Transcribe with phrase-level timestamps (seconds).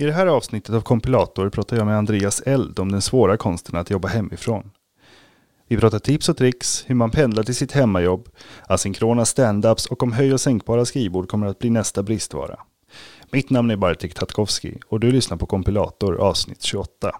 [0.00, 3.76] I det här avsnittet av Kompilator pratar jag med Andreas Eld om den svåra konsten
[3.76, 4.70] att jobba hemifrån.
[5.68, 8.28] Vi pratar tips och tricks, hur man pendlar till sitt hemmajobb,
[8.66, 12.60] asynkrona standups och om höj och sänkbara skrivbord kommer att bli nästa bristvara.
[13.30, 17.12] Mitt namn är Bartek Tatkovski och du lyssnar på Kompilator avsnitt 28.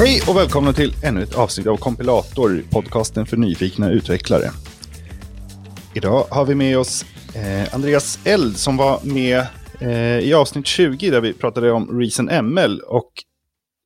[0.00, 4.50] Hej och välkomna till ännu ett avsnitt av Kompilator, podcasten för nyfikna utvecklare.
[5.94, 7.04] Idag har vi med oss
[7.34, 9.46] eh, Andreas Eld som var med
[9.80, 13.12] eh, i avsnitt 20 där vi pratade om Reason ML och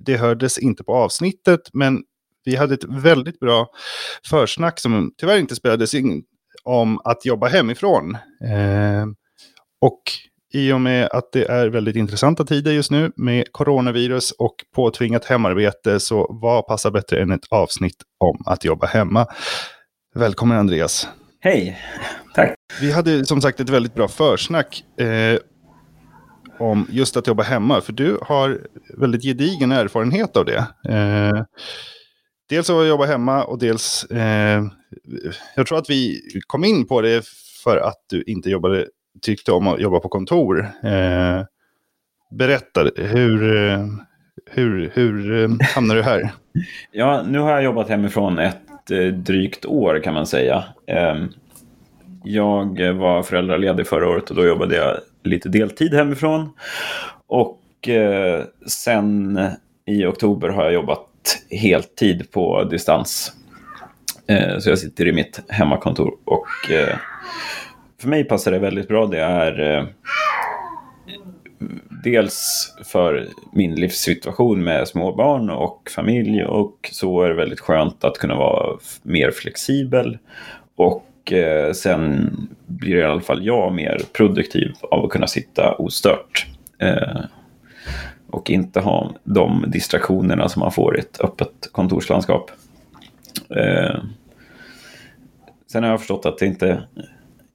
[0.04, 2.02] det hördes inte på avsnittet men
[2.44, 3.68] vi hade ett väldigt bra
[4.30, 6.22] försnack som tyvärr inte spelades in
[6.64, 8.14] om att jobba hemifrån.
[8.44, 9.06] Eh,
[10.54, 15.24] i och med att det är väldigt intressanta tider just nu med coronavirus och påtvingat
[15.24, 19.26] hemarbete så vad passar bättre än ett avsnitt om att jobba hemma.
[20.14, 21.08] Välkommen Andreas.
[21.40, 21.78] Hej,
[22.34, 22.54] tack.
[22.80, 25.38] Vi hade som sagt ett väldigt bra försnack eh,
[26.58, 28.60] om just att jobba hemma, för du har
[28.98, 30.66] väldigt gedigen erfarenhet av det.
[30.88, 31.44] Eh,
[32.48, 34.62] dels av att jobba hemma och dels, eh,
[35.56, 37.24] jag tror att vi kom in på det
[37.64, 38.86] för att du inte jobbade
[39.22, 40.70] tyckte om att jobba på kontor.
[40.82, 41.42] Eh,
[42.30, 43.86] berätta, hur, eh,
[44.50, 46.30] hur, hur eh, hamnade du här?
[46.92, 50.64] Ja, nu har jag jobbat hemifrån ett eh, drygt år kan man säga.
[50.86, 51.24] Eh,
[52.24, 56.52] jag var föräldraledig förra året och då jobbade jag lite deltid hemifrån.
[57.26, 59.40] Och eh, sen
[59.86, 61.08] i oktober har jag jobbat
[61.50, 63.32] heltid på distans.
[64.58, 66.46] så jag sitter i mitt hemmakontor och
[68.00, 69.06] för mig passar det väldigt bra.
[69.06, 69.84] Det är eh,
[72.04, 78.18] dels för min livssituation med småbarn och familj och så är det väldigt skönt att
[78.18, 80.18] kunna vara mer flexibel.
[80.76, 82.30] Och eh, sen
[82.66, 86.46] blir i alla fall jag mer produktiv av att kunna sitta ostört.
[86.78, 87.20] Eh,
[88.30, 92.50] och inte ha de distraktionerna som man får i ett öppet kontorslandskap.
[93.56, 94.02] Eh,
[95.72, 96.82] sen har jag förstått att det inte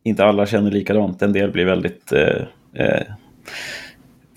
[0.03, 1.21] inte alla känner likadant.
[1.21, 2.41] En del blir väldigt eh,
[2.73, 3.03] eh,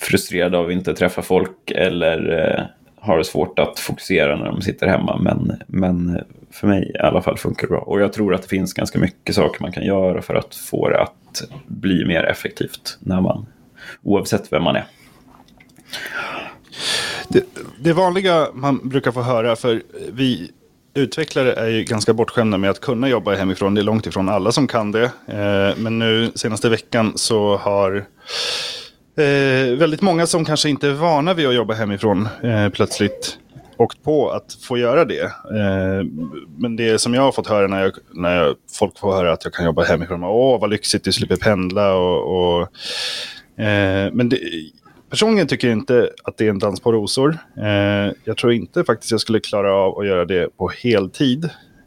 [0.00, 2.64] frustrerade av att inte träffa folk eller eh,
[2.96, 5.18] har svårt att fokusera när de sitter hemma.
[5.18, 6.20] Men, men
[6.50, 7.80] för mig i alla fall funkar det bra.
[7.80, 10.88] Och jag tror att det finns ganska mycket saker man kan göra för att få
[10.88, 13.46] det att bli mer effektivt när man,
[14.02, 14.84] oavsett vem man är.
[17.28, 17.44] Det,
[17.80, 20.50] det vanliga man brukar få höra, för vi
[20.94, 23.74] utvecklare är ju ganska bortskämda med att kunna jobba hemifrån.
[23.74, 25.04] Det är långt ifrån alla som kan det.
[25.26, 27.96] Eh, men nu senaste veckan så har
[29.16, 33.38] eh, väldigt många som kanske inte är vana vid att jobba hemifrån eh, plötsligt
[33.76, 35.32] åkt på att få göra det.
[36.58, 39.44] men det som jag har fått höra när, jag, när jag, folk får höra att
[39.44, 40.24] jag kan jobba hemifrån.
[40.24, 41.94] Åh, vad lyxigt, du slipper pendla.
[41.94, 42.68] Och, och
[44.12, 44.38] men det,
[45.12, 47.38] Personligen tycker jag inte att det är en dans på rosor.
[47.56, 51.44] Eh, jag tror inte faktiskt jag skulle klara av att göra det på heltid.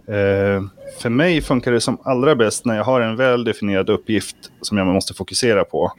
[0.08, 0.64] Eh,
[1.02, 4.78] för mig funkar det som allra bäst när jag har en väl definierad uppgift som
[4.78, 5.92] jag måste fokusera på.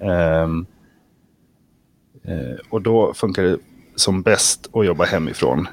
[0.00, 0.42] Eh,
[2.32, 3.58] eh och då funkar det
[3.96, 5.68] som bäst att jobba hemifrån.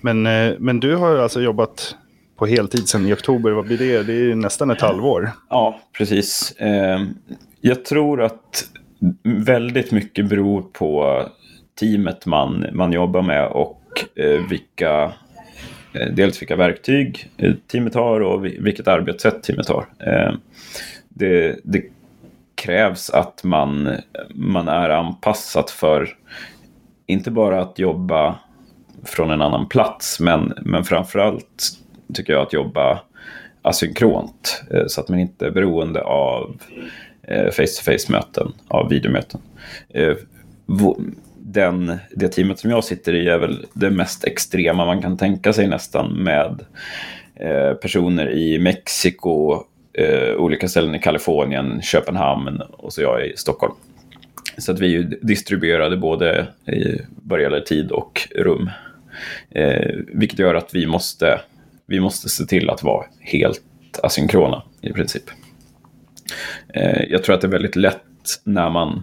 [0.00, 1.96] Men, eh, men du har alltså jobbat
[2.36, 3.50] på heltid sedan i oktober.
[3.50, 4.02] Vad blir det?
[4.02, 5.30] Det är nästan ett halvår.
[5.50, 6.52] Ja, precis.
[6.52, 7.00] Eh,
[7.60, 8.64] jag tror att
[9.22, 11.22] väldigt mycket beror på
[11.80, 13.82] teamet man, man jobbar med och
[14.14, 15.12] eh, vilka,
[15.92, 19.86] eh, dels vilka verktyg eh, teamet har och vilket arbetssätt teamet har.
[19.98, 20.32] Eh,
[21.08, 21.82] det, det,
[22.54, 23.96] krävs att man,
[24.34, 26.08] man är anpassat för
[27.06, 28.38] inte bara att jobba
[29.04, 31.78] från en annan plats, men, men framförallt
[32.14, 33.00] tycker jag att jobba
[33.62, 36.84] asynkront eh, så att man inte är beroende av Eh,
[37.30, 39.40] Eh, face-to-face-möten, av videomöten.
[39.88, 40.14] Eh,
[41.36, 45.52] den, det teamet som jag sitter i är väl det mest extrema man kan tänka
[45.52, 46.64] sig nästan med
[47.34, 49.64] eh, personer i Mexiko,
[50.36, 53.74] olika ställen i Kalifornien, Köpenhamn och så jag i Stockholm.
[54.58, 58.70] Så att vi är distribuerade både i vad gäller tid och rum.
[59.50, 61.40] Eh, vilket gör att vi måste,
[61.86, 63.62] vi måste se till att vara helt
[64.02, 65.24] asynkrona i princip.
[66.74, 68.04] Eh, jag tror att det är väldigt lätt
[68.44, 69.02] när man,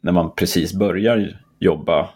[0.00, 2.08] när man precis börjar jobba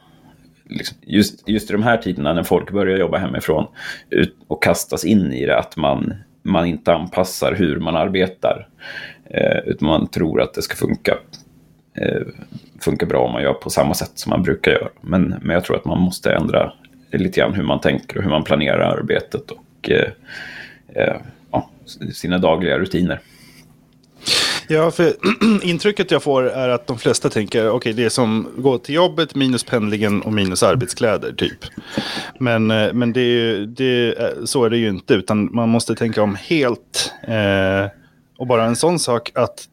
[0.69, 3.67] Liksom, just, just i de här tiderna när folk börjar jobba hemifrån
[4.11, 8.69] ut, och kastas in i det, att man, man inte anpassar hur man arbetar.
[9.25, 11.19] Eh, utan man tror att det ska funka,
[11.97, 12.23] eh,
[12.81, 14.89] funka bra om man gör på samma sätt som man brukar göra.
[15.01, 16.73] Men, men jag tror att man måste ändra
[17.13, 20.11] lite grann hur man tänker och hur man planerar arbetet och eh,
[20.95, 21.17] eh,
[21.51, 21.71] ja,
[22.13, 23.21] sina dagliga rutiner.
[24.69, 25.13] Ja, för
[25.63, 28.95] intrycket jag får är att de flesta tänker okej, okay, det är som gå till
[28.95, 31.59] jobbet minus pendlingen och minus arbetskläder typ.
[32.39, 35.95] Men, eh, men det är, det eh, så är det ju inte, utan man måste
[35.95, 37.13] tänka om helt.
[37.23, 37.91] Eh,
[38.39, 39.69] och bara en sån sak att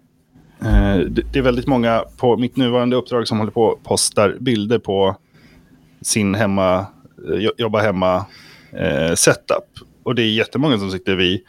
[0.62, 4.38] eh, det, det är väldigt många på mitt nuvarande uppdrag som håller på och postar
[4.40, 5.16] bilder på
[6.02, 6.86] sin hemma,
[7.34, 8.26] eh, jobba hemma
[8.72, 9.91] eh, setup.
[10.04, 11.42] Och det är jättemånga som sitter vid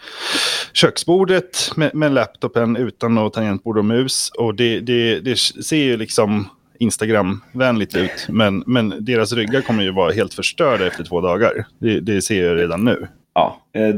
[0.73, 4.31] köksbordet med, med laptopen utan något tangentbord och mus.
[4.39, 8.27] Och det, det, det ser ju liksom Instagram-vänligt ut.
[8.29, 11.67] Men, men deras ryggar kommer ju vara helt förstörda efter två dagar.
[11.79, 13.09] Det, det ser jag redan nu.
[13.35, 13.95] Ja, eh,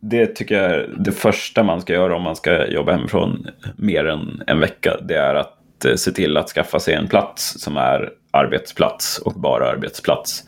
[0.00, 3.46] det tycker jag är det första man ska göra om man ska jobba hemifrån
[3.76, 4.96] mer än en vecka.
[5.02, 9.32] Det är att eh, se till att skaffa sig en plats som är arbetsplats och
[9.32, 10.44] bara arbetsplats.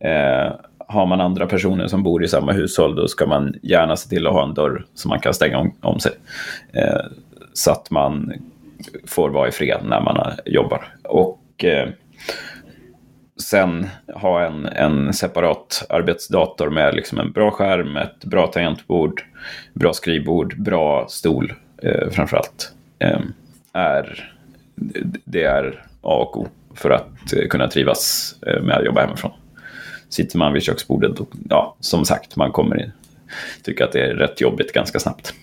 [0.00, 0.52] Eh,
[0.88, 4.26] har man andra personer som bor i samma hushåll då ska man gärna se till
[4.26, 6.12] att ha en dörr som man kan stänga om, om sig.
[6.72, 7.00] Eh,
[7.52, 8.32] så att man
[9.06, 10.88] får vara i fred när man jobbar.
[11.02, 11.88] Och eh,
[13.42, 19.22] sen ha en, en separat arbetsdator med liksom en bra skärm, ett bra tangentbord,
[19.74, 21.52] bra skrivbord, bra stol
[21.82, 22.72] eh, framförallt.
[22.98, 23.20] Eh,
[23.72, 24.32] är,
[25.24, 29.32] det är A och O för att eh, kunna trivas eh, med att jobba hemifrån
[30.08, 32.92] sitter man vid köksbordet och ja, som sagt, man kommer
[33.62, 35.34] tycka att det är rätt jobbigt ganska snabbt.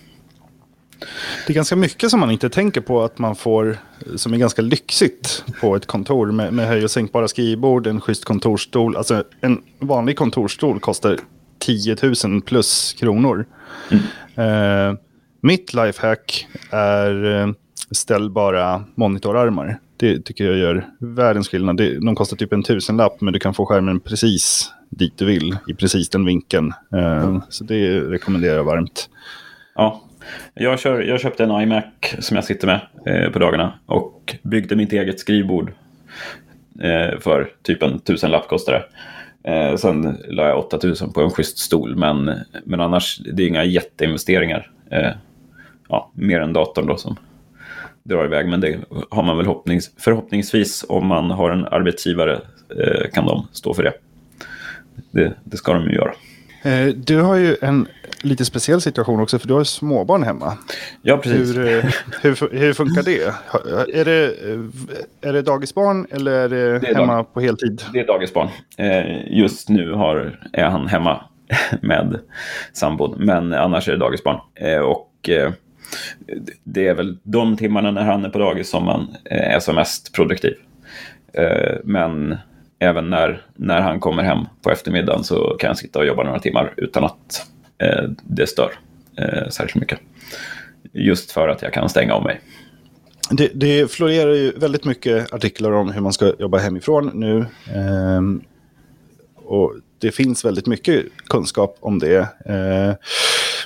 [1.46, 3.76] Det är ganska mycket som man inte tänker på att man får,
[4.16, 8.24] som är ganska lyxigt på ett kontor med, med höj och sänkbara skrivbord, en schysst
[8.24, 8.96] kontorsstol.
[8.96, 11.18] Alltså en vanlig kontorsstol kostar
[11.58, 13.46] 10 000 plus kronor.
[13.90, 14.90] Mm.
[14.90, 14.98] Eh,
[15.40, 17.48] mitt lifehack är eh,
[17.90, 19.78] ställbara monitorarmar.
[19.96, 21.76] Det tycker jag gör världens skillnad.
[21.76, 25.56] Det, de kostar typ en tusenlapp men du kan få skärmen precis dit du vill.
[25.68, 26.72] I precis den vinkeln.
[26.94, 29.08] Uh, så det rekommenderar jag varmt.
[29.74, 30.02] Ja,
[30.54, 31.84] jag, kör, jag köpte en iMac
[32.18, 35.72] som jag sitter med eh, på dagarna och byggde mitt eget skrivbord
[36.80, 38.84] eh, för typ en tusenlapp kostade det.
[39.50, 42.30] Eh, sen la jag 8000 på en schysst stol, men,
[42.64, 44.70] men annars det är inga jätteinvesteringar.
[44.90, 45.10] Eh,
[45.88, 47.16] ja, mer än datorn då som
[48.08, 48.48] drar iväg.
[48.48, 48.78] Men det
[49.10, 52.40] har man väl hoppnings, förhoppningsvis om man har en arbetsgivare
[52.80, 53.92] eh, kan de stå för det.
[55.10, 56.14] Det, det ska de ju göra.
[56.62, 57.88] Eh, du har ju en
[58.22, 60.58] lite speciell situation också, för du har småbarn hemma.
[61.02, 61.56] Ja, precis.
[61.56, 61.84] Hur, eh,
[62.22, 63.22] hur, hur funkar det?
[63.98, 64.36] Är, det?
[65.28, 67.82] är det dagisbarn eller är det, det är hemma dag, på heltid?
[67.92, 68.48] Det är dagisbarn.
[69.26, 71.24] Just nu har, är han hemma
[71.80, 72.20] med
[72.72, 74.40] sambon, men annars är det dagisbarn.
[74.84, 75.30] Och
[76.64, 79.74] det är väl de timmarna när han är på dagis som man eh, är som
[79.74, 80.54] mest produktiv.
[81.32, 82.36] Eh, men
[82.78, 86.38] även när, när han kommer hem på eftermiddagen så kan jag sitta och jobba några
[86.40, 87.46] timmar utan att
[87.78, 88.70] eh, det stör
[89.50, 89.98] särskilt mycket.
[90.92, 92.40] Just för att jag kan stänga av mig.
[93.30, 97.46] Det, det florerar ju väldigt mycket artiklar om hur man ska jobba hemifrån nu.
[97.74, 98.42] Ehm,
[99.34, 102.28] och det finns väldigt mycket kunskap om det.
[102.46, 102.94] Ehm,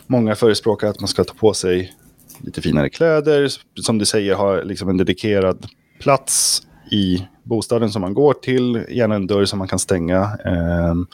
[0.06, 1.92] många förespråkar att man ska ta på sig
[2.40, 3.48] lite finare kläder.
[3.80, 5.66] Som du säger, ha liksom en dedikerad
[6.00, 8.84] plats i bostaden som man går till.
[8.88, 10.38] Gärna en dörr som man kan stänga.
[10.44, 11.06] Ehm,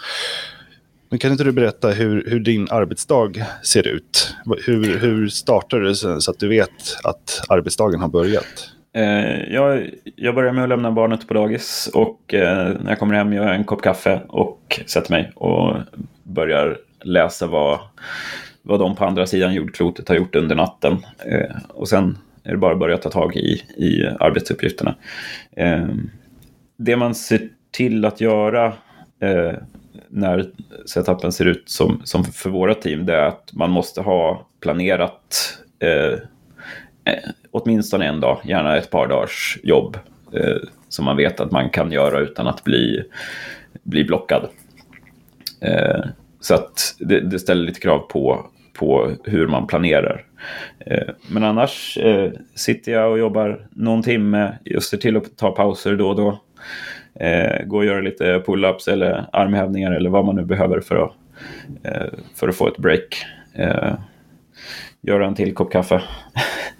[1.11, 3.33] men kan inte du berätta hur, hur din arbetsdag
[3.63, 4.35] ser ut?
[4.67, 8.71] Hur, hur startar du så att du vet att arbetsdagen har börjat?
[8.97, 13.15] Eh, jag, jag börjar med att lämna barnet på dagis och eh, när jag kommer
[13.15, 15.77] hem gör jag en kopp kaffe och sätter mig och
[16.23, 17.79] börjar läsa vad
[18.67, 20.97] vad de på andra sidan jordklotet har gjort under natten.
[21.27, 24.95] Eh, och sen är det bara att börja ta tag i, i arbetsuppgifterna.
[25.57, 25.89] Eh,
[26.77, 28.67] det man ser till att göra
[29.21, 29.53] eh,
[30.09, 30.51] när
[30.87, 35.59] setupen ser ut som, som för våra team, det är att man måste ha planerat
[35.79, 36.19] eh,
[37.05, 39.99] eh, åtminstone en dag, gärna ett par dagars jobb
[40.33, 40.57] eh,
[40.89, 43.05] som man vet att man kan göra utan att bli,
[43.83, 44.49] bli blockad.
[45.61, 46.05] Eh,
[46.41, 48.47] så att det, det, ställer lite krav på
[48.79, 50.25] på hur man planerar.
[50.79, 55.51] Eh, men annars eh, sitter jag och jobbar någon timme, just ser till att ta
[55.51, 56.41] pauser då och då.
[57.21, 61.13] Eh, gå och göra lite pull-ups eller armhävningar eller vad man nu behöver för att,
[62.35, 63.27] för att få ett break.
[65.03, 66.03] Göra en till kopp kaffe.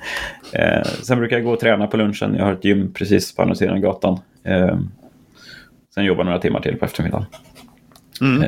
[1.03, 2.35] Sen brukar jag gå och träna på lunchen.
[2.35, 4.19] Jag har ett gym precis på andra sidan gatan.
[5.95, 7.27] Sen jobbar några timmar till på eftermiddagen.
[8.21, 8.43] Mm.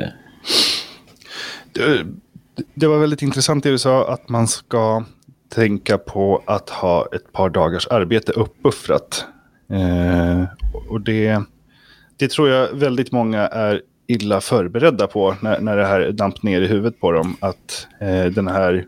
[2.73, 5.03] Det var väldigt intressant det du sa att man ska
[5.49, 9.25] tänka på att ha ett par dagars arbete uppbuffrat.
[9.69, 10.43] Eh,
[10.89, 11.41] och det,
[12.17, 16.61] det tror jag väldigt många är illa förberedda på när, när det här damp ner
[16.61, 17.37] i huvudet på dem.
[17.39, 18.85] Att eh, den här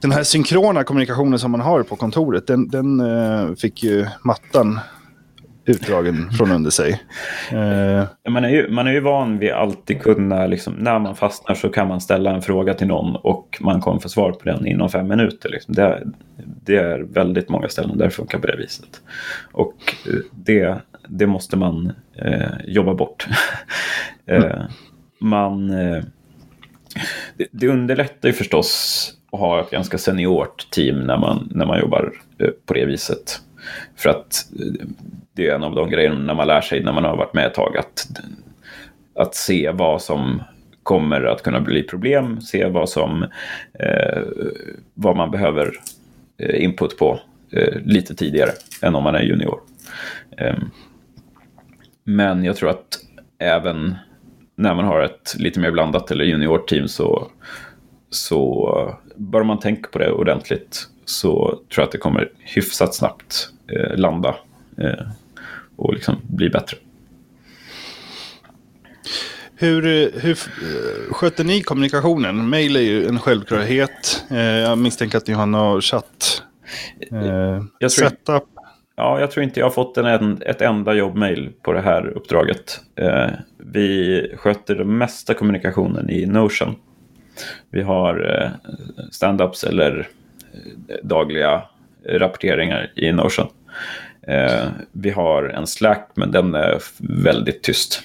[0.00, 4.80] den här synkrona kommunikationen som man har på kontoret, den, den eh, fick ju mattan
[5.68, 7.02] utdragen från under sig.
[7.50, 8.04] Eh.
[8.30, 11.68] Man, är ju, man är ju van vid alltid kunna, liksom, när man fastnar så
[11.68, 14.90] kan man ställa en fråga till någon och man kommer få svar på den inom
[14.90, 15.48] fem minuter.
[15.48, 15.74] Liksom.
[15.74, 16.02] Det,
[16.64, 19.00] det, är väldigt många ställen där det funkar på det viset.
[19.52, 19.74] Och
[20.06, 20.76] eh, det,
[21.08, 23.26] det måste man eh, jobba bort.
[24.26, 24.62] eh,
[25.20, 26.02] man, eh,
[27.36, 31.80] det, det underlättar ju förstås att ha ett ganska seniort team när man, när man
[31.80, 33.40] jobbar eh, på det viset.
[33.96, 34.46] För att
[35.38, 37.54] det är en av de grejerna man lär sig när man har varit med ett
[37.54, 37.76] tag.
[37.76, 38.06] Att,
[39.14, 40.42] att se vad som
[40.82, 43.22] kommer att kunna bli problem, se vad, som,
[43.78, 44.22] eh,
[44.94, 45.72] vad man behöver
[46.38, 47.20] eh, input på
[47.52, 48.50] eh, lite tidigare
[48.82, 49.60] än om man är junior.
[50.36, 50.56] Eh,
[52.04, 52.98] men jag tror att
[53.38, 53.96] även
[54.56, 57.30] när man har ett lite mer blandat eller junior-team så,
[58.10, 63.48] så bör man tänka på det ordentligt så tror jag att det kommer hyfsat snabbt
[63.72, 64.36] eh, landa
[64.78, 65.06] eh,
[65.78, 66.76] och liksom bli bättre.
[69.54, 69.82] Hur,
[70.20, 70.34] hur
[71.12, 72.48] sköter ni kommunikationen?
[72.48, 74.24] Mail är ju en självklarhet.
[74.30, 76.42] Eh, jag misstänker att ni har någon chatt.
[77.12, 78.44] Eh, jag tror, setup.
[78.96, 82.80] Ja, jag tror inte jag har fått en, ett enda jobbmail på det här uppdraget.
[82.96, 86.74] Eh, vi sköter den mesta kommunikationen i Notion.
[87.70, 88.70] Vi har eh,
[89.10, 90.08] stand-ups eller
[90.88, 91.62] eh, dagliga
[92.08, 93.46] rapporteringar i Notion.
[94.28, 98.02] Eh, vi har en Slack, men den är väldigt tyst.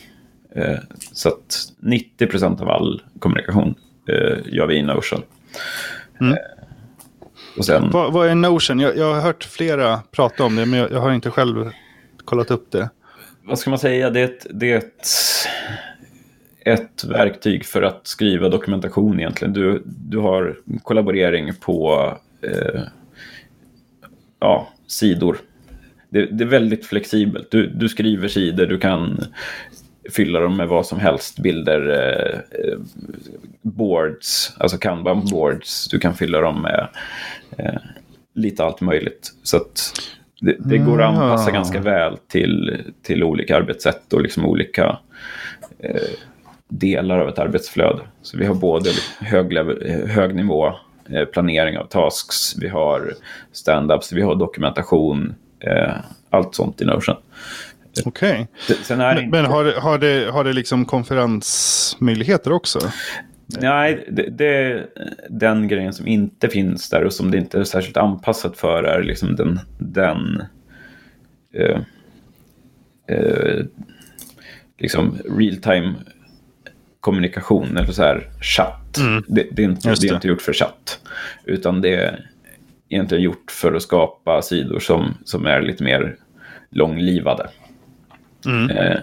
[0.55, 0.77] Eh,
[1.13, 3.75] så att 90 procent av all kommunikation
[4.09, 5.21] eh, gör vi i Notion.
[6.21, 6.37] Mm.
[7.57, 7.89] Och sen...
[7.91, 8.79] vad, vad, är Notion?
[8.79, 11.71] Jag, jag, har hört flera prata om det, men jag, jag, har inte själv
[12.25, 12.89] kollat upp det.
[13.43, 14.09] Vad ska man säga?
[14.09, 15.07] Det är ett, det är ett,
[16.65, 19.53] ett verktyg för att skriva dokumentation egentligen.
[19.53, 22.11] Du, du har kollaborering på
[22.41, 22.81] eh,
[24.39, 25.37] ja, sidor
[26.13, 27.51] det, det, är väldigt flexibelt.
[27.51, 29.19] Du, du, skriver sidor, du kan
[30.11, 31.89] fylla dem med vad som helst, bilder,
[32.51, 32.79] eh,
[33.61, 35.87] boards, alltså kanban boards.
[35.87, 36.87] Du kan fylla dem med
[37.57, 37.81] eh,
[38.33, 39.33] lite allt möjligt.
[39.43, 39.59] Så
[40.41, 41.53] det, det går att anpassa mm.
[41.53, 44.99] ganska väl till, till olika arbetssätt och liksom olika
[45.79, 46.09] eh,
[46.69, 48.01] delar av ett arbetsflöde.
[48.21, 48.89] Så vi har både
[49.19, 49.57] hög,
[50.09, 50.73] hög nivå
[51.09, 53.13] eh, planering av tasks, vi har
[53.53, 55.42] stand-ups, vi har dokumentation, Eh,
[56.29, 57.15] allt sånt i Notion.
[58.05, 58.47] Okej.
[58.69, 58.97] Okay.
[58.97, 62.79] Men, men, har, har, det, har det liksom konferensmöjligheter också?
[63.45, 64.87] Nej, det, det, är
[65.29, 69.03] den grejen som inte finns där och som det inte är särskilt anpassat för är
[69.03, 70.43] liksom den, den
[71.53, 71.79] eh,
[73.07, 73.65] eh,
[74.79, 75.93] liksom real time
[76.99, 78.97] kommunikation eller så här chatt.
[78.97, 79.23] Mm.
[79.27, 79.95] Det, det, är inte, det.
[80.01, 80.99] det är inte gjort för chatt.
[81.45, 82.29] Utan det är
[82.89, 86.15] egentligen gjort för att skapa sidor som, som är lite mer
[86.69, 87.49] långlivade.
[88.45, 88.69] Mm.
[88.69, 88.99] Eh,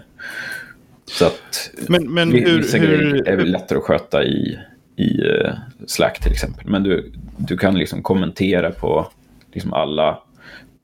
[1.05, 4.59] så att men, men hur, vissa hur, grejer är väl lättare att sköta i,
[4.97, 5.53] i uh,
[5.87, 6.67] Slack till exempel.
[6.67, 9.11] Men du, du kan liksom kommentera på
[9.53, 10.23] liksom alla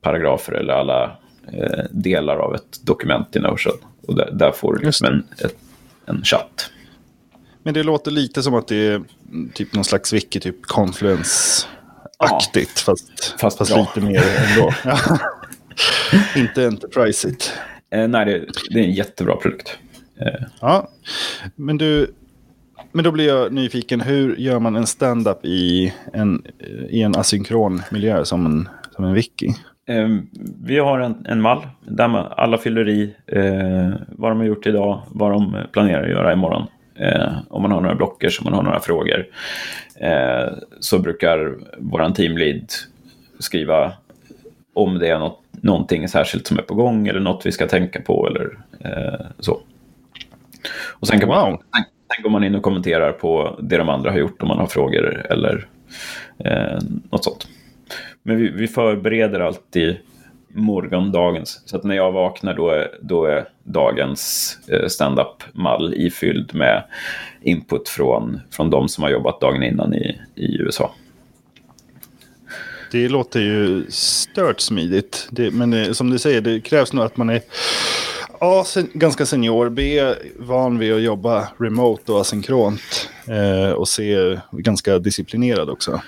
[0.00, 1.16] paragrafer eller alla
[1.54, 3.78] uh, delar av ett dokument i Notion.
[4.06, 5.56] Och där, där får du liksom en, ett,
[6.06, 6.70] en chatt.
[7.62, 9.02] Men det låter lite som att det är
[9.54, 11.66] typ någon slags wiki, typ Confluence
[12.18, 14.72] aktigt fast, fast, fast lite mer ändå.
[16.36, 17.52] Inte Enterprise-igt.
[17.90, 19.78] Eh, nej, det, det, är en jättebra produkt.
[20.20, 20.46] Eh.
[20.60, 20.88] Ja,
[21.56, 22.14] men du,
[22.92, 24.00] men då blir jag nyfiken.
[24.00, 26.42] Hur gör man en stand-up i en,
[26.88, 29.48] i en asynkron miljö som en, som en wiki?
[29.88, 30.08] Eh,
[30.64, 34.66] vi har en, en mall där man, alla fyller i eh, vad de har gjort
[34.66, 36.66] idag, vad de planerar att göra imorgon.
[36.98, 39.26] Eh, om man har några blocker, om man har några frågor,
[40.00, 40.48] eh,
[40.80, 42.72] så brukar vår teamlead
[43.38, 43.92] skriva
[44.74, 48.00] om det är något, någonting särskilt som är på gång eller något vi ska tänka
[48.00, 49.60] på eller eh, så.
[50.84, 51.62] Och sen, kan man, wow.
[52.14, 54.66] sen går man in och kommenterar på det de andra har gjort om man har
[54.66, 55.68] frågor eller
[56.38, 56.78] eh,
[57.10, 57.48] något sånt.
[58.22, 59.96] Men vi, vi förbereder alltid
[60.56, 61.62] morgondagens.
[61.64, 66.84] Så att när jag vaknar då är, då är dagens eh, standup-mall ifylld med
[67.42, 70.94] input från, från de som har jobbat dagen innan i, i USA.
[72.92, 75.28] Det låter ju stört smidigt.
[75.30, 77.40] Det, men det, som du säger, det krävs nog att man är
[78.40, 78.64] A.
[78.66, 80.14] Sen, ganska senior, B.
[80.36, 83.08] Van vid att jobba remote och asynkront.
[83.26, 84.16] Eh, och C.
[84.50, 86.00] Ganska disciplinerad också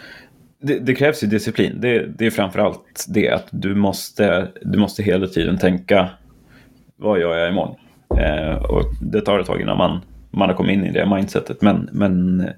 [0.61, 1.81] det, det, krävs ju disciplin.
[1.81, 6.11] Det, det är framförallt det att du måste, du måste hela tiden tänka
[6.97, 7.77] vad gör jag imorgon?
[8.19, 10.01] Eh, och det tar ett tag innan man,
[10.31, 11.63] man har kommit in i det mindsetet.
[11.63, 12.51] Men, men eh,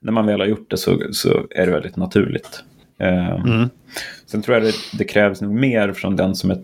[0.00, 2.64] när man väl har gjort det så, så är det väldigt naturligt.
[2.98, 3.68] Eh, mm.
[4.26, 6.58] Sen tror jag det, det, krävs nog mer från den som är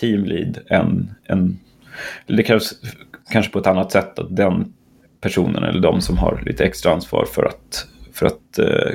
[0.00, 1.58] teamlead än, än
[2.26, 2.74] det krävs
[3.30, 4.72] kanske på ett annat sätt att den
[5.20, 8.94] personen eller de som har lite extra ansvar för att, för att eh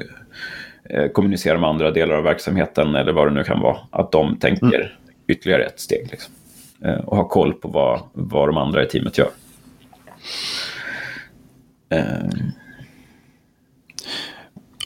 [1.13, 4.65] kommunicera med andra delar av verksamheten eller vad det nu kan vara, att de tänker
[4.65, 4.88] mm.
[5.27, 6.08] ytterligare ett steg.
[6.12, 6.34] Liksom.
[6.86, 9.29] Eh, och har koll på vad, vad de andra i teamet gör.
[11.89, 12.29] Eh.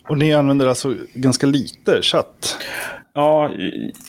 [0.08, 2.58] Och ni använder alltså ganska lite chatt?
[3.14, 3.52] Ja,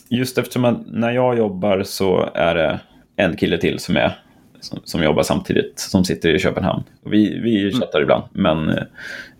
[0.08, 2.80] just eftersom när jag jobbar så är det
[3.16, 4.18] en kille till som är
[4.60, 6.82] som, som jobbar samtidigt, som sitter i Köpenhamn.
[7.04, 7.80] Vi, vi mm.
[7.80, 8.02] chattar mm.
[8.02, 8.78] ibland, men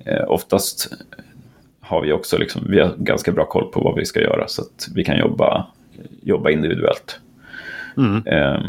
[0.04, 0.92] eh, oftast
[1.84, 4.62] har vi också liksom, vi har ganska bra koll på vad vi ska göra så
[4.62, 5.66] att vi kan jobba,
[6.22, 7.20] jobba individuellt.
[7.96, 8.26] Mm.
[8.26, 8.62] Eh,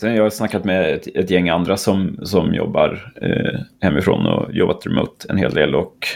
[0.00, 4.54] sen jag har snackat med ett, ett, gäng andra som, som jobbar eh, hemifrån och
[4.54, 6.06] jobbat remote en hel del och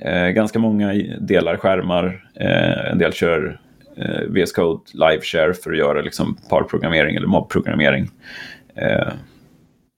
[0.00, 3.60] eh, ganska många delar skärmar, eh, en del kör
[3.96, 8.10] eh, VS Code live share för att göra liksom parprogrammering eller mobbprogrammering.
[8.74, 9.08] Eh,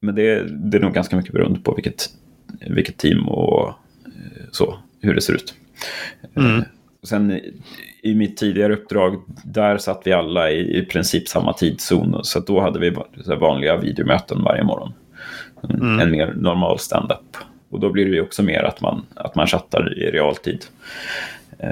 [0.02, 2.08] men det, det är nog ganska mycket beroende på vilket,
[2.60, 3.74] vilket team och
[4.52, 5.54] så, hur det ser ut.
[6.36, 6.64] Mm.
[7.02, 7.40] Sen
[8.02, 12.20] i mitt tidigare uppdrag, där satt vi alla i, i princip samma tidszon.
[12.22, 12.96] Så då hade vi
[13.40, 14.92] vanliga videomöten varje morgon.
[15.70, 16.00] Mm.
[16.00, 17.36] En mer normal stand-up.
[17.70, 20.64] Och då blir det ju också mer att man, att man chattar i realtid.
[21.58, 21.70] Eh,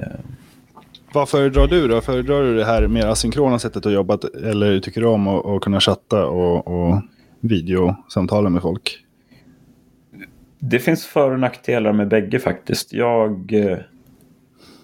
[1.12, 2.00] vad föredrar du då?
[2.00, 5.60] Föredrar du det här mer asynkrona sättet att jobba eller tycker du om att, att
[5.60, 7.02] kunna chatta och, och
[7.40, 9.05] videosamtala med folk?
[10.70, 12.92] Det finns för och nackdelar med bägge faktiskt.
[12.92, 13.78] Jag, eh,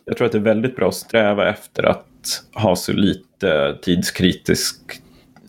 [0.04, 4.76] jag tror att det är väldigt bra att sträva efter att ha så lite tidskritisk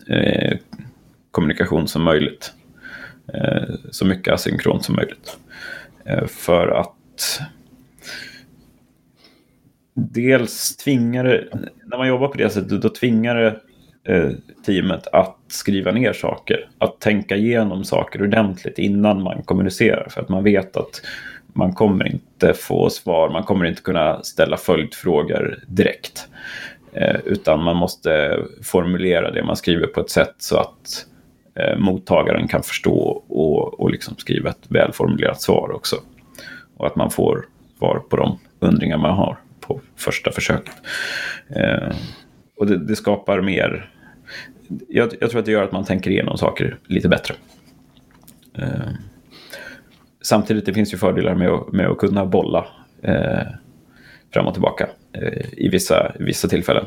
[0.08, 0.58] eh,
[1.30, 2.52] kommunikation som möjligt.
[3.34, 5.38] Eh, så mycket asynkront som möjligt.
[6.04, 7.40] Eh, för att
[9.94, 11.48] dels tvingar det,
[11.84, 13.60] när man jobbar på det sättet, då tvingar det
[14.04, 14.30] eh,
[14.66, 16.68] teamet att skriva ner saker.
[16.78, 20.08] Att tänka igenom saker ordentligt innan man kommunicerar.
[20.10, 21.02] För att man vet att
[21.52, 26.28] man kommer inte få svar, man kommer inte kunna ställa följdfrågor direkt.
[26.92, 31.06] Eh, utan man måste formulera det man skriver på ett sätt så att
[31.54, 35.96] eh, mottagaren kan förstå och, och liksom skriva ett välformulerat svar också.
[36.76, 37.46] Och att man får
[37.78, 40.74] svar på de undringar man har på första försöket.
[41.56, 41.94] Eh,
[42.56, 43.90] och det, det, skapar mer...
[44.88, 47.34] Jag, jag, tror att det gör att man tänker igenom saker lite bättre.
[48.58, 48.92] Eh,
[50.22, 52.66] samtidigt det finns ju fördelar med att, med att kunna bolla
[53.02, 53.42] eh,
[54.32, 56.84] fram och tillbaka eh, i vissa, vissa tillfällen.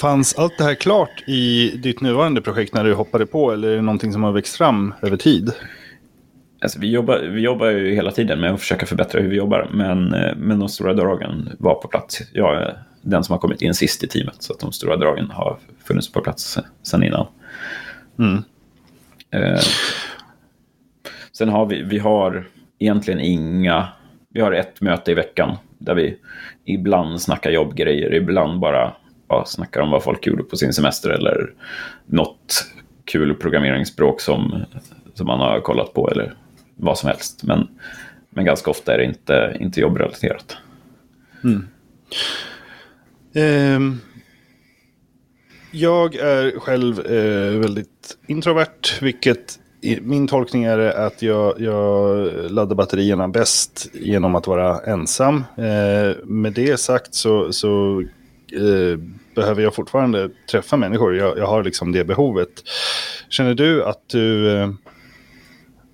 [0.00, 3.76] Fanns allt det här klart i ditt nuvarande projekt när du hoppade på eller är
[3.76, 5.52] det någonting som har växt fram över tid?
[6.60, 9.68] Alltså, vi, jobbar, vi jobbar ju hela tiden med att försöka förbättra hur vi jobbar,
[9.72, 12.22] men, eh, men de stora dragen var på plats.
[12.32, 15.58] Jag den som har kommit in sist i teamet, så att de stora dragen har
[15.84, 17.26] funnits på plats sedan innan.
[18.18, 18.42] Mm.
[19.30, 19.60] Eh,
[21.32, 23.88] sen har vi, vi har egentligen inga,
[24.30, 26.18] vi har ett möte i veckan där vi
[26.64, 28.92] ibland snackar jobbgrejer, ibland bara
[29.28, 31.52] ja, snackar om vad folk gjorde på sin semester eller
[32.06, 32.66] något
[33.04, 34.64] kul programmeringsspråk som,
[35.14, 36.34] som man har kollat på eller
[36.76, 37.42] vad som helst.
[37.42, 37.68] Men,
[38.30, 40.56] men ganska ofta är det inte, inte jobbrelaterat.
[41.44, 41.68] Mm.
[43.34, 44.00] Um,
[45.70, 49.58] jag är själv uh, väldigt introvert, vilket
[50.02, 55.36] min tolkning är att jag, jag laddar batterierna bäst genom att vara ensam.
[55.36, 58.02] Uh, med det sagt så, så
[58.56, 58.98] uh,
[59.34, 61.16] behöver jag fortfarande träffa människor.
[61.16, 62.50] Jag, jag, har liksom det behovet.
[63.28, 64.48] Känner du att du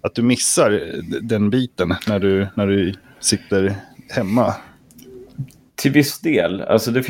[0.02, 0.82] att du missar
[1.22, 3.74] den biten när du, när du sitter
[4.08, 4.54] hemma?
[5.80, 6.60] Till viss del.
[6.60, 7.00] Alltså det,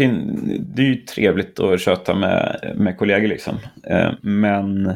[0.58, 3.28] det är ju trevligt att köta med, med kollegor.
[3.28, 3.56] Liksom.
[3.86, 4.92] Eh, men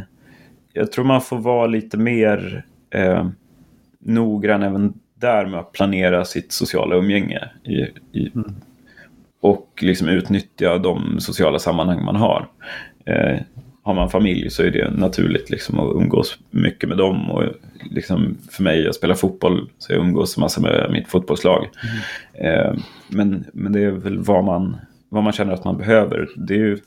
[0.73, 3.29] jag tror man får vara lite mer eh,
[3.99, 7.49] noggrann även där med att planera sitt sociala umgänge.
[7.65, 7.73] I,
[8.19, 8.55] i, mm.
[9.41, 12.49] Och liksom utnyttja de sociala sammanhang man har.
[13.05, 13.39] Eh,
[13.85, 17.31] har man familj så är det naturligt liksom att umgås mycket med dem.
[17.31, 17.45] Och
[17.91, 21.69] liksom för mig, jag spelar fotboll så jag umgås massa med mitt fotbollslag.
[22.35, 22.67] Mm.
[22.67, 22.75] Eh,
[23.09, 24.77] men, men det är väl vad man,
[25.09, 26.29] vad man känner att man behöver.
[26.37, 26.79] Det är ju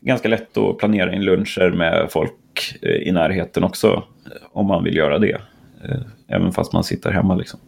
[0.00, 4.04] ganska lätt att planera in luncher med folk eh, i närheten också
[4.52, 5.40] om man vill göra det.
[5.84, 7.34] eh, även fast man sitter hemma.
[7.34, 7.60] Liksom.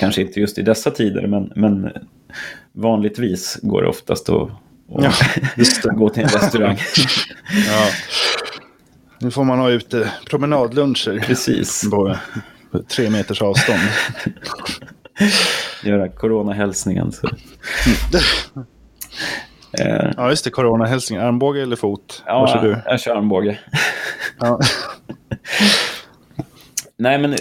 [0.00, 1.90] Kanske inte just i dessa tider, men, men
[2.72, 4.50] vanligtvis går det oftast att,
[4.98, 6.76] att ja, gå till en restaurang.
[7.68, 7.88] ja.
[9.18, 11.20] Nu får man ha ute promenadluncher.
[11.20, 11.90] Precis.
[11.90, 12.16] På
[12.96, 13.80] tre meters avstånd.
[15.84, 17.12] Göra coronahälsningen.
[17.12, 17.28] Så.
[19.78, 20.10] Eh.
[20.16, 20.50] Ja, just det.
[20.50, 21.18] Coronahälsning.
[21.18, 22.22] Armbåge eller fot?
[22.26, 22.78] Ja, Vad kör du?
[22.84, 23.58] jag kör armbåge.
[24.38, 24.60] Ja.
[26.96, 27.36] Nej, men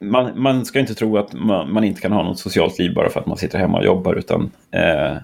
[0.00, 3.10] man, man, ska inte tro att man, man, inte kan ha något socialt liv bara
[3.10, 5.16] för att man sitter hemma och jobbar, utan eh,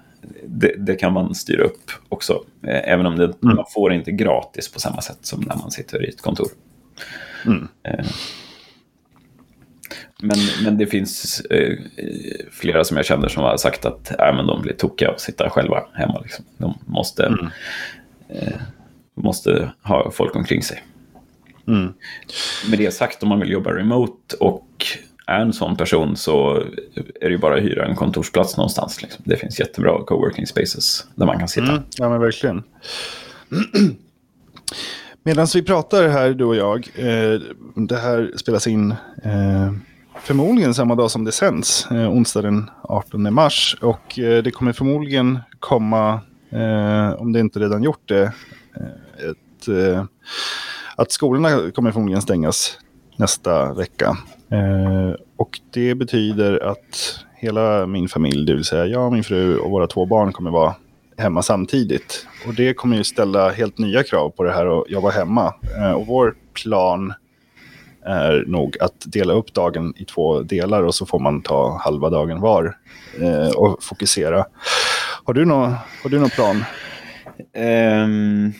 [0.43, 2.43] det, det, kan man styra upp också.
[2.63, 3.55] Eh, även om det, mm.
[3.55, 6.47] man får inte gratis på samma sätt som när man sitter i ett kontor.
[7.45, 7.67] Mm.
[7.83, 8.05] Eh,
[10.21, 11.77] men, men det finns eh,
[12.51, 15.21] flera som jag känner som har sagt att äh, men de blir tokiga av att
[15.21, 16.19] sitta själva hemma.
[16.23, 16.45] Liksom.
[16.57, 17.47] De måste, mm.
[18.29, 18.61] eh,
[19.15, 20.83] måste ha folk omkring sig.
[21.67, 21.93] Mm.
[22.69, 24.67] Med det sagt, om man vill jobba remote och
[25.27, 26.55] är en sån person så
[27.21, 29.01] är det ju bara att hyra en kontorsplats någonstans.
[29.01, 29.23] Liksom.
[29.27, 31.71] Det finns jättebra coworking spaces där man kan sitta.
[31.71, 32.63] Mm, ja, men verkligen.
[35.23, 37.39] Medan vi pratar här, du och jag, eh,
[37.75, 38.91] det här spelas in
[39.23, 39.71] eh,
[40.21, 43.77] förmodligen samma dag som det sänds, eh, onsdag den 18 mars.
[43.81, 48.23] Och eh, det kommer förmodligen komma, eh, om det inte redan gjort det,
[48.75, 50.05] eh, ett, eh,
[50.95, 52.77] att skolorna kommer förmodligen stängas
[53.17, 54.17] nästa vecka.
[54.51, 59.71] Eh, och det betyder att hela min familj, det vill säga jag, min fru och
[59.71, 60.75] våra två barn kommer vara
[61.17, 62.27] hemma samtidigt.
[62.47, 65.53] Och det kommer ju ställa helt nya krav på det här att jobba hemma.
[65.77, 67.13] Eh, och vår plan
[68.05, 72.09] är nog att dela upp dagen i två delar och så får man ta halva
[72.09, 72.77] dagen var
[73.21, 74.45] eh, och fokusera.
[75.23, 75.71] Har du någon,
[76.03, 76.63] har du någon plan?
[77.53, 78.53] Um,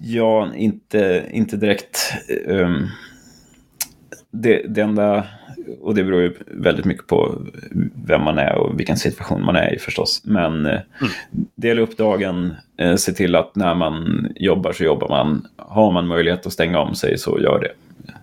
[0.00, 2.12] ja, inte, inte direkt.
[2.46, 2.88] Um,
[4.32, 5.24] det, det enda,
[5.80, 7.42] och det beror ju väldigt mycket på
[8.06, 10.22] vem man är och vilken situation man är i förstås.
[10.24, 11.12] Men eh, mm.
[11.54, 15.46] dela upp dagen, eh, se till att när man jobbar så jobbar man.
[15.56, 17.72] Har man möjlighet att stänga om sig så gör det.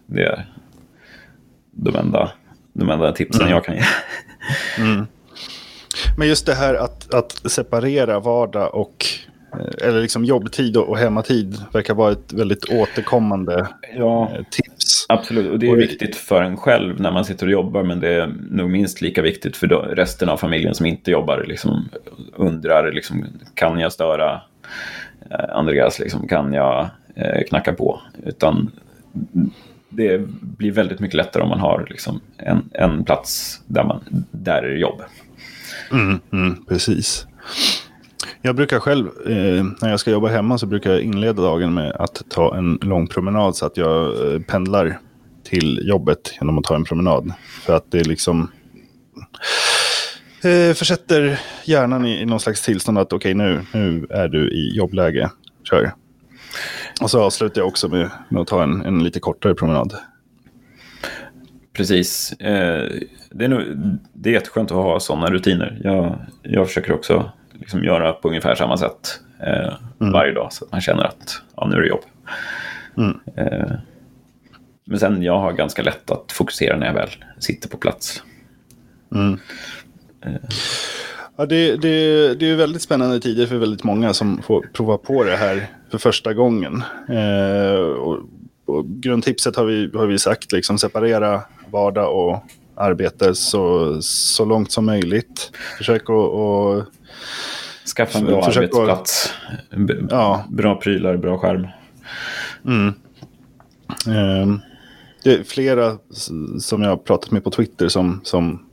[0.05, 0.45] Det är
[1.71, 2.31] de enda,
[2.73, 3.53] de enda tipsen mm.
[3.53, 3.83] jag kan ge.
[4.77, 5.07] Mm.
[6.17, 9.05] Men just det här att, att separera vardag och
[9.53, 14.68] eh, eller liksom jobbtid och hemmatid verkar vara ett väldigt återkommande ja, tips.
[15.11, 17.99] Absolut, och det är och viktigt för en själv när man sitter och jobbar, men
[17.99, 21.45] det är nog minst lika viktigt för resten av familjen som inte jobbar.
[21.47, 21.89] Liksom
[22.35, 24.41] undrar, liksom, kan jag störa
[25.31, 25.99] eh, Andreas?
[25.99, 28.01] Liksom, kan jag eh, knacka på?
[28.25, 28.71] Utan
[29.89, 34.63] det blir väldigt mycket lättare om man har liksom en, en plats där, man, där
[34.63, 35.01] är det jobb.
[35.91, 37.27] Mm, mm, precis.
[38.41, 41.91] Jag brukar själv, eh, när jag ska jobba hemma, så brukar jag inleda dagen med
[41.91, 44.99] att ta en lång promenad så att jag eh, pendlar
[45.43, 47.33] till jobbet genom att ta en promenad.
[47.61, 48.51] För att det liksom
[50.43, 54.51] eh, försätter hjärnan i, i någon slags tillstånd att okej, okay, nu, nu är du
[54.51, 55.29] i jobbläge.
[55.63, 55.91] Kör.
[57.01, 59.93] Och så avslutar jag också med, med att ta en, en lite kortare promenad.
[61.73, 62.31] Precis.
[62.31, 62.89] Eh,
[63.31, 63.61] det, är nog,
[64.13, 65.81] det är jätteskönt att ha sådana rutiner.
[65.83, 70.13] Jag, jag försöker också liksom göra på ungefär samma sätt eh, mm.
[70.13, 72.03] varje dag så att man känner att ja, nu är det jobb.
[72.97, 73.19] Mm.
[73.35, 73.71] Eh,
[74.85, 78.23] men sen jag har ganska lätt att fokusera när jag väl sitter på plats.
[79.15, 79.39] Mm.
[80.25, 80.49] Eh.
[81.37, 85.23] Ja, det, det, det är väldigt spännande tider för väldigt många som får prova på
[85.23, 86.83] det här för första gången.
[87.09, 88.19] Eh, och,
[88.65, 91.41] och grundtipset har vi, har vi sagt, liksom separera
[91.71, 92.43] vardag och
[92.75, 95.51] arbete så, så långt som möjligt.
[95.77, 96.98] Försök att...
[97.95, 99.33] Skaffa en bra arbetsplats.
[99.71, 99.77] Och,
[100.09, 100.45] ja.
[100.49, 101.67] Bra prylar, bra skärm.
[102.65, 102.87] Mm.
[104.07, 104.59] Eh,
[105.23, 105.97] det är flera
[106.59, 108.65] som jag har pratat med på Twitter som, som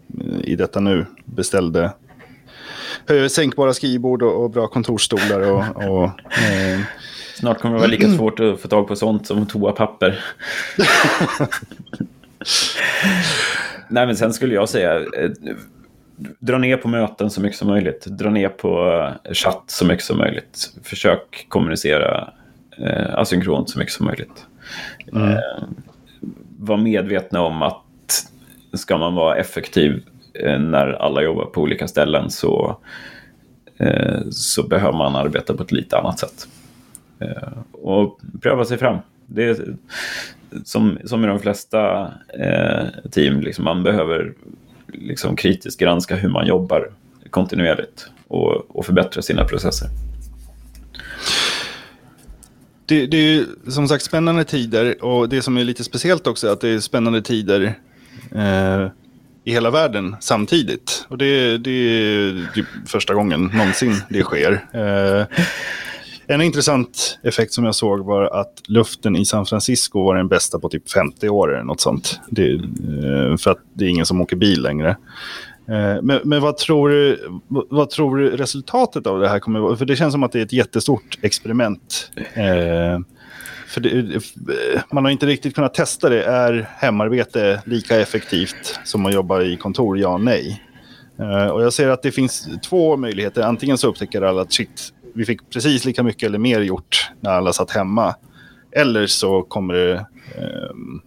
[0.45, 1.93] i detta nu beställde
[3.29, 5.41] sänkbara skrivbord och, och bra kontorsstolar.
[5.41, 6.05] Och, och
[6.41, 6.81] eh.
[7.35, 10.25] Snart kommer det vara lika svårt att få tag på sånt som toapapper.
[13.89, 15.31] Nej, men sen skulle jag säga, eh,
[16.39, 18.07] dra ner på möten så mycket som möjligt.
[18.07, 18.89] Dra ner på
[19.25, 20.73] eh, chatt så mycket som möjligt.
[20.83, 22.33] Försök kommunicera
[22.79, 24.47] eh, asynkront så mycket som möjligt.
[25.13, 25.29] Mm.
[25.29, 25.39] Eh,
[26.59, 27.83] var medvetna om att
[28.73, 30.03] ska man vara effektiv
[30.41, 32.79] Eh, när alla jobbar på olika ställen så,
[33.77, 36.49] eh, så behöver man arbeta på ett lite annat sätt.
[37.19, 38.99] Eh, och pröva sig fram.
[39.27, 39.77] Det är,
[40.65, 42.13] som, som i de flesta
[43.11, 44.35] team, liksom, man behöver
[45.01, 46.91] liksom kritiskt granska hur man jobbar
[47.31, 49.89] kontinuerligt och, och förbättra sina processer.
[52.87, 56.49] det, det är ju som sagt spännande tider och det som är lite speciellt också
[56.49, 57.75] är att det är spännande tider
[58.35, 58.89] eh,
[59.45, 61.05] i hela världen samtidigt.
[61.09, 64.53] Och det, det är typ första gången någonsin det sker.
[64.73, 65.27] Eh,
[66.27, 70.59] en intressant effekt som jag såg var att luften i San Francisco var den bästa
[70.59, 72.21] på typ 50 år eller något sånt.
[72.31, 74.97] Det, eh, för att det är ingen som åker bil längre.
[75.69, 79.77] Eh, men, men vad, tror du, vad tror du resultatet av det här kommer vara?
[79.77, 82.11] För det känns som att det är ett jättestort experiment.
[82.17, 83.01] Eh,
[83.69, 86.25] för det, eh, man har inte riktigt kunnat testa det.
[86.25, 89.99] Är hemarbete lika effektivt som att jobba i kontor?
[89.99, 90.63] Ja, nej.
[91.53, 93.43] Och jag ser att det finns två möjligheter.
[93.43, 97.31] Antingen så upptäcker alla att shit, vi fick precis lika mycket eller mer gjort när
[97.31, 98.15] alla satt hemma.
[98.73, 100.01] Eller så kommer, uh,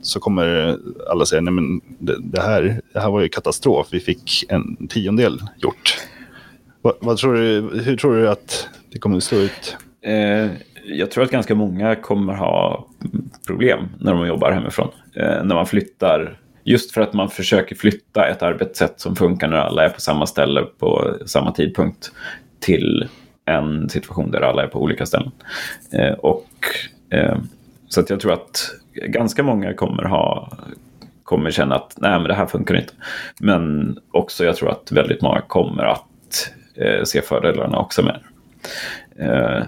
[0.01, 0.77] så kommer
[1.11, 3.87] alla säga nej men det, det, här, det här var ju katastrof.
[3.91, 5.97] Vi fick en tiondel gjort.
[6.81, 9.77] Va, vad tror du, hur tror du att det kommer att stå ut?
[10.01, 10.47] Eh,
[10.85, 12.87] jag tror att ganska många kommer ha
[13.47, 14.89] problem när de jobbar hemifrån.
[15.15, 19.57] Eh, när man flyttar, just för att man försöker flytta ett arbetssätt som funkar när
[19.57, 22.11] alla är på samma ställe på samma tidpunkt
[22.59, 23.07] till
[23.49, 25.31] en situation där alla är på olika ställen.
[25.91, 26.49] Eh, och,
[27.09, 27.37] eh,
[27.87, 30.51] så att jag tror att ganska många kommer ha
[31.23, 32.93] kommer känna att nej men det här funkar inte.
[33.39, 38.19] Men också jag tror att väldigt många kommer att eh, se fördelarna också med
[39.15, 39.63] eh,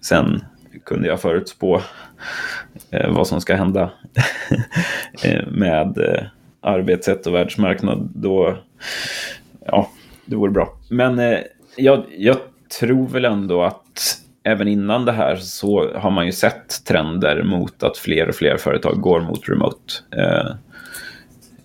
[0.00, 0.44] Sen
[0.84, 1.80] kunde jag förutspå
[2.90, 3.90] eh, vad som ska hända
[5.24, 6.22] eh, med eh,
[6.60, 8.58] arbetssätt och världsmarknad, då,
[9.66, 9.90] ja,
[10.24, 10.68] det vore bra.
[10.90, 11.38] Men eh,
[11.76, 12.36] jag, jag
[12.68, 17.82] tror väl ändå att även innan det här så har man ju sett trender mot
[17.82, 19.92] att fler och fler företag går mot remote.
[20.16, 20.54] Eh,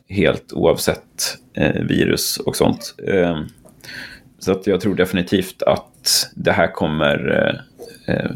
[0.09, 2.95] helt oavsett eh, virus och sånt.
[3.07, 3.41] Eh,
[4.39, 7.47] så att jag tror definitivt att det här kommer
[8.07, 8.31] eh, eh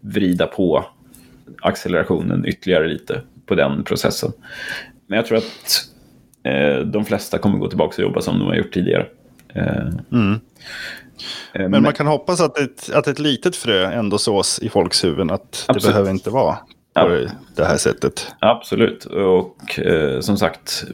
[0.00, 0.84] vrida på
[1.62, 4.32] accelerationen ytterligare lite på den processen.
[5.06, 5.88] Men jag tror att
[6.42, 9.06] eh, de flesta kommer gå tillbaka och jobba som de har gjort tidigare.
[9.54, 10.40] Eh, mm.
[11.52, 15.04] Eh, men, man kan hoppas att ett, att ett litet frö ändå sås i folks
[15.04, 15.30] huvuden.
[15.30, 15.82] Att absolut.
[15.82, 16.54] det behöver inte vara
[16.94, 17.28] på ja.
[17.56, 18.32] det här sättet.
[18.38, 19.04] Absolut.
[19.04, 20.84] Och eh, som sagt,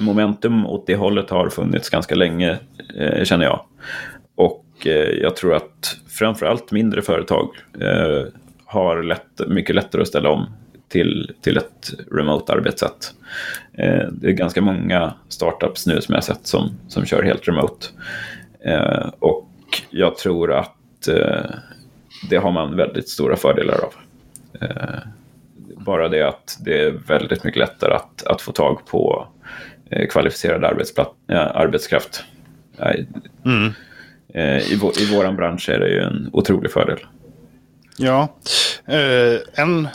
[0.00, 2.58] momentum åt det hållet har funnits ganska länge,
[2.98, 3.60] eh, känner jag.
[4.34, 7.48] Och eh, jag tror att framförallt mindre företag
[7.80, 8.24] eh,
[8.64, 10.46] har lätt, mycket lättare att ställa om
[10.94, 13.14] till, till ett remote arbetssätt.
[13.72, 17.86] Eh, det är ganska många startups nu som jag sett som, som kör helt remote.
[18.64, 19.48] Eh, och
[19.90, 21.50] jag tror att eh,
[22.30, 23.94] det har man väldigt stora fördelar av.
[24.60, 24.98] Eh,
[25.76, 29.28] bara det att det är väldigt mycket lättare att, att få tag på
[29.90, 30.64] eh, kvalificerad
[31.34, 32.24] arbetskraft.
[33.44, 33.72] Mm.
[34.34, 36.98] Eh, I, vår, I vår bransch är det ju en otrolig fördel.
[37.96, 38.34] Ja,
[39.54, 39.88] en,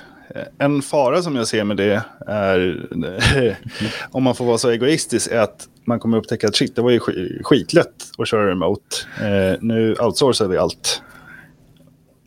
[0.57, 2.87] en fara som jag ser med det är,
[4.11, 6.91] om man får vara så egoistisk, är att man kommer upptäcka att shit, det var
[6.91, 6.99] ju
[7.43, 8.95] skitlätt att köra remote.
[9.21, 11.01] Eh, nu outsourcar vi allt.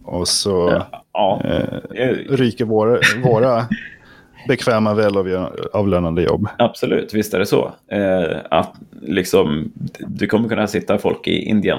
[0.05, 1.43] Och så ja.
[1.45, 3.67] eh, ryker våra, våra
[4.49, 6.49] bekväma, välavlönade jobb.
[6.59, 7.73] Absolut, visst är det så.
[7.88, 11.79] Eh, att liksom, du kommer kunna sitta folk i Indien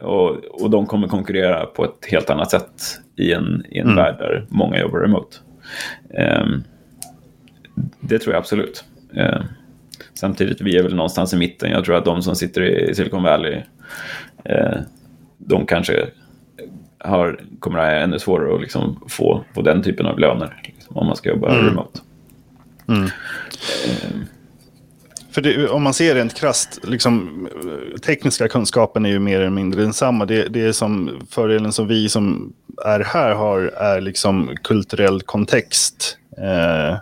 [0.00, 3.96] och, och de kommer konkurrera på ett helt annat sätt i en, i en mm.
[3.96, 5.36] värld där många jobbar remote.
[6.42, 6.64] Um,
[8.00, 8.84] det tror jag absolut.
[9.16, 9.42] Uh,
[10.14, 11.70] samtidigt, vi är väl någonstans i mitten.
[11.70, 13.62] Jag tror att de som sitter i Silicon Valley,
[14.50, 14.78] uh,
[15.38, 16.06] de kanske
[16.98, 20.96] har, kommer att ha ännu svårare att liksom få, få den typen av löner liksom,
[20.96, 21.66] om man ska jobba mm.
[21.66, 22.00] remote.
[22.88, 23.02] Mm.
[23.04, 23.10] Uh,
[25.30, 27.48] för det, om man ser rent krasst, liksom,
[28.06, 30.26] tekniska kunskapen är ju mer eller mindre densamma.
[30.26, 32.52] Det, det är som fördelen som vi som
[32.84, 36.96] är här har är liksom kulturell kontext eh,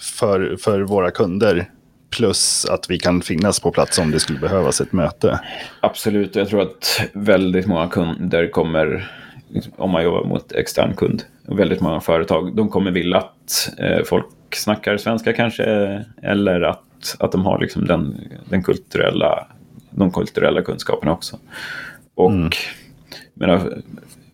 [0.00, 1.70] för, för våra kunder.
[2.10, 5.40] Plus att vi kan finnas på plats om det skulle behövas ett möte.
[5.80, 9.12] Absolut, jag tror att väldigt många kunder kommer,
[9.76, 14.26] om man jobbar mot extern kund, väldigt många företag, de kommer vilja att eh, folk
[14.54, 15.64] snackar svenska kanske,
[16.22, 19.46] eller att, att de har liksom den, den kulturella,
[19.90, 21.38] de kulturella kunskaperna också.
[22.14, 22.50] Och mm.
[23.40, 23.82] Menar,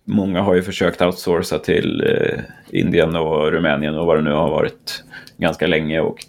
[0.05, 2.41] många har ju försökt outsourca till eh,
[2.81, 5.05] Indien och Rumänien och vad det nu har varit
[5.37, 6.25] ganska länge och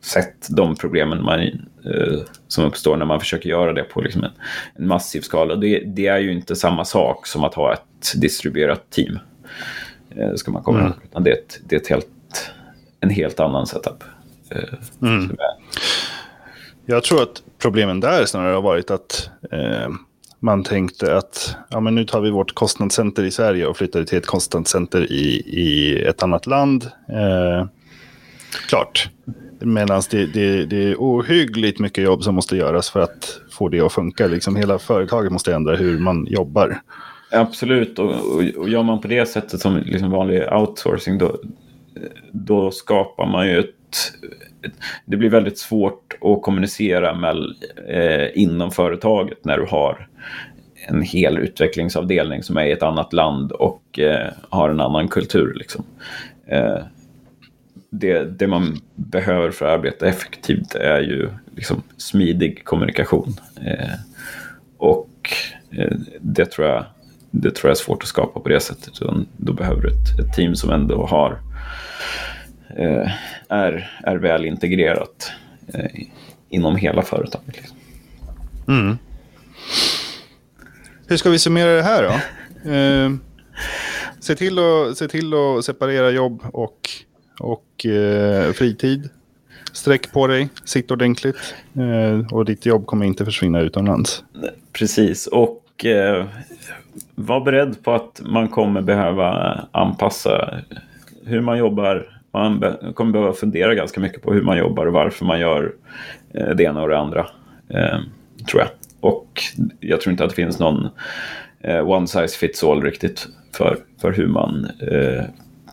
[0.00, 4.32] sett de problemen man, eh, som uppstår när man försöker göra det på liksom en,
[4.74, 5.54] en massiv skala.
[5.56, 9.18] Det, det, är ju inte samma sak som att ha ett distribuerat team.
[10.10, 10.92] Eh, ska man komma mm.
[11.04, 12.06] Utan det, är ett, det är ett helt
[13.02, 14.04] en helt annan setup.
[14.50, 15.36] Eh, mm.
[16.86, 19.88] Jag tror att problemen där snarare har varit att eh,
[20.42, 24.06] man tänkte att ja, men nu tar vi vårt kostnadscenter i Sverige och flyttar det
[24.06, 26.90] till ett kostnadscenter i, i ett annat land.
[27.08, 27.66] Eh,
[28.68, 29.10] klart.
[29.58, 33.80] Medan det, det, det är ohyggligt mycket jobb som måste göras för att få det
[33.80, 34.26] att funka.
[34.26, 36.80] Liksom hela företaget måste ändra hur man jobbar.
[37.30, 41.36] Absolut, och, och, och gör man på det sättet som liksom vanlig outsourcing då,
[42.32, 44.51] då skapar man ju ett, ett
[45.04, 47.36] det blir väldigt svårt att kommunicera med,
[47.88, 50.08] eh, inom företaget när du har
[50.86, 55.54] en hel utvecklingsavdelning som är i ett annat land och eh, har en annan kultur.
[55.54, 55.84] Liksom.
[56.46, 56.78] Eh,
[57.90, 63.34] det, det, man behöver för att arbeta effektivt är ju liksom smidig kommunikation.
[63.64, 63.94] Eh,
[64.78, 65.30] och
[65.70, 66.84] eh, det tror jag
[67.34, 68.94] det tror jag är svårt att skapa på det sättet.
[69.36, 71.38] Då behöver du ett, ett team som ändå har
[73.48, 75.32] är, är väl integrerat
[75.74, 76.02] eh,
[76.48, 77.56] inom hela företaget.
[77.56, 77.76] Liksom.
[78.68, 78.98] Mm.
[81.06, 82.12] Hur ska vi summera det här då?
[82.70, 83.10] Eh,
[84.20, 86.90] se, till att, se till att separera jobb och,
[87.40, 89.10] och eh, fritid.
[89.72, 94.24] Sträck på dig, sitt ordentligt eh, och ditt jobb kommer inte försvinna utomlands.
[94.72, 96.26] Precis, och eh,
[97.14, 100.60] var beredd på att man kommer behöva anpassa
[101.24, 102.21] hur man jobbar.
[102.32, 105.72] Man kommer behöva fundera ganska mycket på hur man jobbar och varför man gör
[106.34, 107.26] eh, det ena och det andra.
[107.68, 107.98] Eh,
[108.50, 108.68] tror jag.
[109.00, 109.42] Och
[109.80, 110.88] jag tror inte att det finns någon
[111.60, 114.66] eh, one size fits all riktigt för, för hur man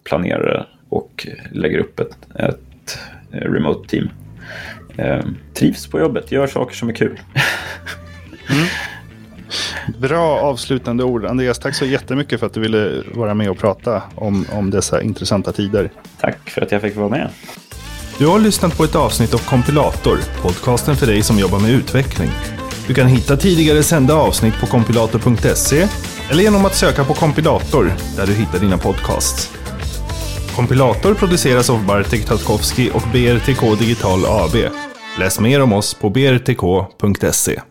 [0.03, 2.99] planerar och lägger upp ett, ett
[3.31, 4.09] remote team.
[5.53, 7.19] Trivs på jobbet, gör saker som är kul.
[8.49, 8.65] mm.
[9.97, 11.25] Bra avslutande ord.
[11.25, 15.01] Andreas, tack så jättemycket för att du ville vara med och prata om, om dessa
[15.01, 15.91] intressanta tider.
[16.19, 17.29] Tack för att jag fick vara med.
[18.17, 22.29] Du har lyssnat på ett avsnitt av Kompilator, podcasten för dig som jobbar med utveckling.
[22.87, 25.87] Du kan hitta tidigare sända avsnitt på kompilator.se
[26.29, 29.51] eller genom att söka på kompilator där du hittar dina podcasts.
[30.55, 34.55] Kompilator produceras av Bartek Tatkowski och BRTK Digital AB.
[35.19, 37.61] Läs mer om oss på brtk.se.